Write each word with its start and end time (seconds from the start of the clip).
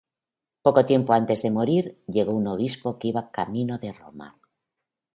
Poco 0.65 0.81
tiempo 0.91 1.13
antes 1.13 1.43
de 1.43 1.51
morir, 1.51 2.01
llegó 2.07 2.31
un 2.33 2.47
obispo 2.47 2.97
que 2.97 3.09
iba 3.09 3.29
camino 3.29 3.77
de 3.77 3.93
Roma. 3.93 4.35